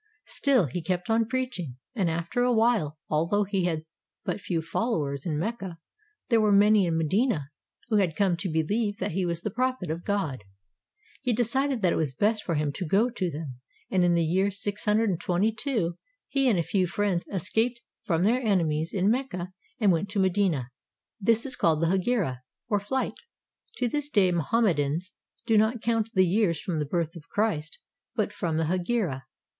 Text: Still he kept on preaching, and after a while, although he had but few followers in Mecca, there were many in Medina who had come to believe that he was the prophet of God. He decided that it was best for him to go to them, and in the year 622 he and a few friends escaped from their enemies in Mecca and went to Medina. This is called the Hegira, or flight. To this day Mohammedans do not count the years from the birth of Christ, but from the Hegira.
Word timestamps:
Still 0.25 0.65
he 0.65 0.81
kept 0.81 1.11
on 1.11 1.27
preaching, 1.27 1.75
and 1.93 2.09
after 2.09 2.41
a 2.41 2.51
while, 2.51 2.97
although 3.07 3.43
he 3.43 3.65
had 3.65 3.85
but 4.25 4.41
few 4.41 4.59
followers 4.59 5.27
in 5.27 5.37
Mecca, 5.37 5.77
there 6.29 6.41
were 6.41 6.51
many 6.51 6.87
in 6.87 6.97
Medina 6.97 7.51
who 7.89 7.97
had 7.97 8.15
come 8.15 8.35
to 8.37 8.49
believe 8.49 8.97
that 8.97 9.11
he 9.11 9.27
was 9.27 9.41
the 9.41 9.51
prophet 9.51 9.91
of 9.91 10.03
God. 10.03 10.43
He 11.21 11.33
decided 11.33 11.83
that 11.83 11.93
it 11.93 11.97
was 11.97 12.15
best 12.15 12.43
for 12.43 12.55
him 12.55 12.71
to 12.77 12.87
go 12.87 13.11
to 13.11 13.29
them, 13.29 13.59
and 13.91 14.03
in 14.03 14.15
the 14.15 14.23
year 14.23 14.49
622 14.49 15.99
he 16.29 16.49
and 16.49 16.57
a 16.57 16.63
few 16.63 16.87
friends 16.87 17.23
escaped 17.31 17.81
from 18.03 18.23
their 18.23 18.41
enemies 18.41 18.95
in 18.95 19.07
Mecca 19.11 19.53
and 19.79 19.91
went 19.91 20.09
to 20.09 20.19
Medina. 20.19 20.71
This 21.19 21.45
is 21.45 21.55
called 21.55 21.79
the 21.79 21.95
Hegira, 21.95 22.41
or 22.69 22.79
flight. 22.79 23.19
To 23.77 23.87
this 23.87 24.09
day 24.09 24.31
Mohammedans 24.31 25.13
do 25.45 25.59
not 25.59 25.79
count 25.83 26.09
the 26.15 26.25
years 26.25 26.59
from 26.59 26.79
the 26.79 26.87
birth 26.87 27.15
of 27.15 27.29
Christ, 27.29 27.77
but 28.15 28.33
from 28.33 28.57
the 28.57 28.65
Hegira. 28.65 29.25